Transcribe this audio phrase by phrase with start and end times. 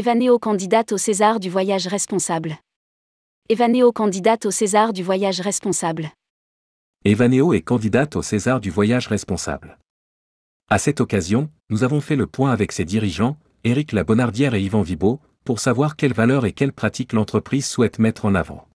[0.00, 2.58] Evaneo candidate au César du voyage responsable.
[3.48, 6.12] Evaneo candidate au César du voyage responsable.
[7.04, 9.76] Evaneo est candidate au César du voyage responsable.
[10.70, 14.82] À cette occasion, nous avons fait le point avec ses dirigeants, Éric Labonardière et Yvan
[14.82, 18.68] Vibo, pour savoir quelles valeurs et quelles pratiques l'entreprise souhaite mettre en avant.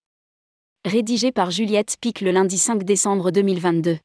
[0.83, 3.97] Rédigé par Juliette Pic le lundi 5 décembre 2022.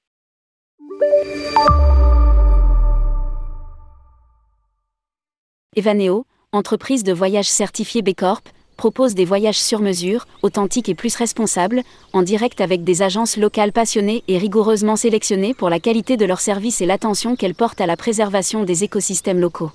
[5.75, 8.49] Evaneo, entreprise de voyage certifiée B Corp,
[8.79, 11.83] propose des voyages sur mesure, authentiques et plus responsables,
[12.15, 16.41] en direct avec des agences locales passionnées et rigoureusement sélectionnées pour la qualité de leurs
[16.41, 19.73] services et l'attention qu'elles portent à la préservation des écosystèmes locaux.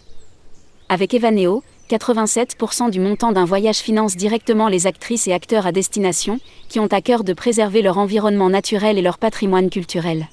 [0.89, 6.39] Avec Evaneo, 87% du montant d'un voyage finance directement les actrices et acteurs à destination,
[6.69, 10.27] qui ont à cœur de préserver leur environnement naturel et leur patrimoine culturel.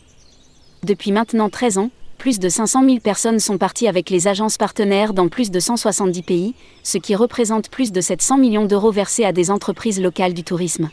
[0.84, 1.90] Depuis maintenant 13 ans,
[2.20, 6.22] plus de 500 000 personnes sont parties avec les agences partenaires dans plus de 170
[6.22, 10.44] pays, ce qui représente plus de 700 millions d'euros versés à des entreprises locales du
[10.44, 10.90] tourisme.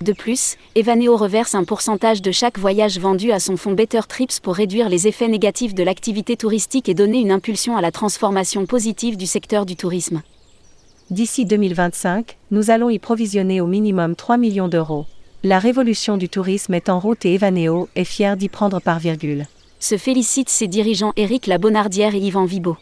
[0.00, 4.40] De plus, Evaneo reverse un pourcentage de chaque voyage vendu à son fonds Better Trips
[4.40, 8.64] pour réduire les effets négatifs de l'activité touristique et donner une impulsion à la transformation
[8.64, 10.22] positive du secteur du tourisme.
[11.10, 15.04] D'ici 2025, nous allons y provisionner au minimum 3 millions d'euros.
[15.42, 19.46] La révolution du tourisme est en route et Evaneo est fier d'y prendre par virgule.
[19.80, 22.76] Se félicitent ses dirigeants Éric Labonardière et Yvan Vibo.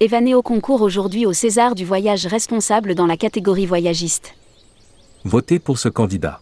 [0.00, 4.34] Evaneo concourt aujourd'hui au César du voyage responsable dans la catégorie voyagiste.
[5.24, 6.40] Votez pour ce candidat.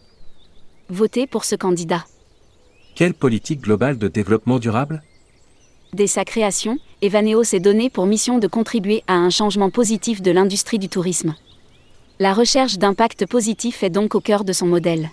[0.88, 2.06] Votez pour ce candidat.
[2.94, 5.02] Quelle politique globale de développement durable?
[5.92, 10.30] Dès sa création, Evaneo s'est donné pour mission de contribuer à un changement positif de
[10.30, 11.34] l'industrie du tourisme.
[12.18, 15.10] La recherche d'impact positif est donc au cœur de son modèle.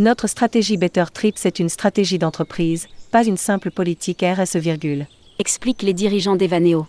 [0.00, 5.06] Notre stratégie Better Trips est une stratégie d'entreprise, pas une simple politique RSE, virgule.
[5.38, 6.88] expliquent les dirigeants d'Evaneo.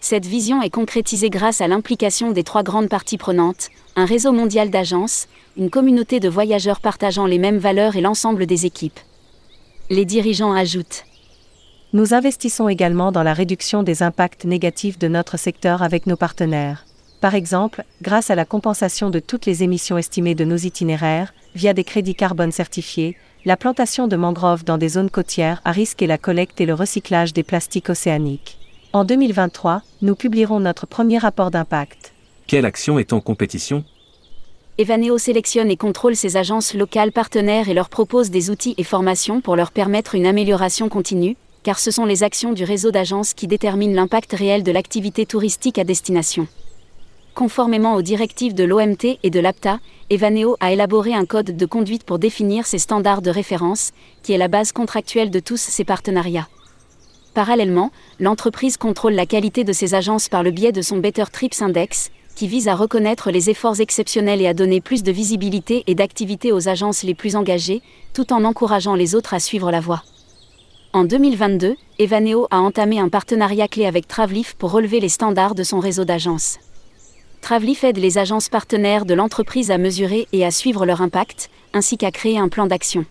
[0.00, 4.70] Cette vision est concrétisée grâce à l'implication des trois grandes parties prenantes, un réseau mondial
[4.70, 5.26] d'agences,
[5.56, 9.00] une communauté de voyageurs partageant les mêmes valeurs et l'ensemble des équipes.
[9.90, 11.04] Les dirigeants ajoutent
[11.92, 16.84] Nous investissons également dans la réduction des impacts négatifs de notre secteur avec nos partenaires.
[17.22, 21.72] Par exemple, grâce à la compensation de toutes les émissions estimées de nos itinéraires, via
[21.72, 26.08] des crédits carbone certifiés, la plantation de mangroves dans des zones côtières à risque et
[26.08, 28.58] la collecte et le recyclage des plastiques océaniques.
[28.92, 32.12] En 2023, nous publierons notre premier rapport d'impact.
[32.48, 33.84] Quelle action est en compétition?
[34.78, 39.40] Evaneo sélectionne et contrôle ses agences locales partenaires et leur propose des outils et formations
[39.40, 43.46] pour leur permettre une amélioration continue, car ce sont les actions du réseau d'agences qui
[43.46, 46.48] déterminent l'impact réel de l'activité touristique à destination.
[47.34, 52.04] Conformément aux directives de l'OMT et de l'APTA, Evaneo a élaboré un code de conduite
[52.04, 56.48] pour définir ses standards de référence, qui est la base contractuelle de tous ses partenariats.
[57.32, 57.90] Parallèlement,
[58.20, 62.10] l'entreprise contrôle la qualité de ses agences par le biais de son Better Trips Index,
[62.36, 66.52] qui vise à reconnaître les efforts exceptionnels et à donner plus de visibilité et d'activité
[66.52, 67.80] aux agences les plus engagées,
[68.12, 70.02] tout en encourageant les autres à suivre la voie.
[70.92, 75.62] En 2022, Evaneo a entamé un partenariat clé avec Travlif pour relever les standards de
[75.62, 76.58] son réseau d'agences.
[77.42, 81.98] Travlif aide les agences partenaires de l'entreprise à mesurer et à suivre leur impact, ainsi
[81.98, 83.04] qu'à créer un plan d'action.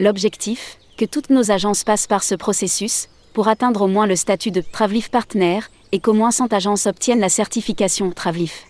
[0.00, 4.50] L'objectif, que toutes nos agences passent par ce processus, pour atteindre au moins le statut
[4.50, 5.60] de Travlif Partner,
[5.92, 8.64] et qu'au moins 100 agences obtiennent la certification Travlif.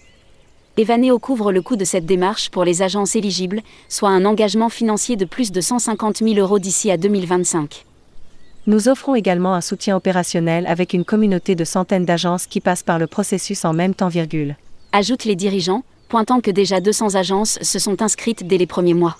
[0.77, 5.15] Evaneo couvre le coût de cette démarche pour les agences éligibles, soit un engagement financier
[5.15, 7.85] de plus de 150 000 euros d'ici à 2025.
[8.67, 12.99] Nous offrons également un soutien opérationnel avec une communauté de centaines d'agences qui passent par
[12.99, 14.57] le processus en même temps, virgule.
[14.93, 19.19] Ajoutent les dirigeants, pointant que déjà 200 agences se sont inscrites dès les premiers mois.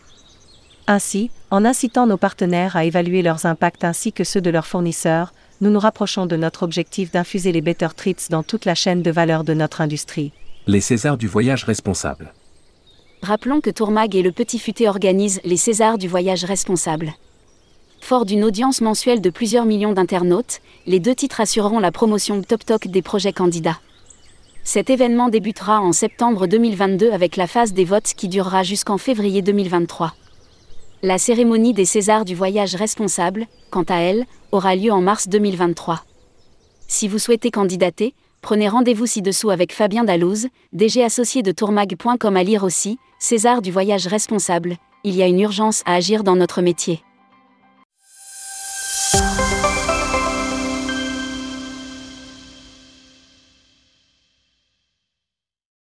[0.87, 5.35] Ainsi, en incitant nos partenaires à évaluer leurs impacts ainsi que ceux de leurs fournisseurs,
[5.61, 9.11] nous nous rapprochons de notre objectif d'infuser les Better Trips dans toute la chaîne de
[9.11, 10.33] valeur de notre industrie.
[10.67, 12.33] Les Césars du voyage responsable.
[13.23, 17.13] Rappelons que Tourmag et le Petit Futé organisent les Césars du voyage responsable.
[18.05, 22.63] Fort d'une audience mensuelle de plusieurs millions d'internautes, les deux titres assureront la promotion Top
[22.63, 23.79] Talk des projets candidats.
[24.63, 29.41] Cet événement débutera en septembre 2022 avec la phase des votes qui durera jusqu'en février
[29.41, 30.13] 2023.
[31.01, 36.05] La cérémonie des Césars du voyage responsable, quant à elle, aura lieu en mars 2023.
[36.87, 38.13] Si vous souhaitez candidater,
[38.43, 43.73] prenez rendez-vous ci-dessous avec Fabien Dalouse, DG associé de tourmag.com à lire aussi, César du
[43.73, 47.01] voyage responsable, il y a une urgence à agir dans notre métier.